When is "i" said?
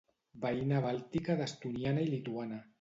2.09-2.13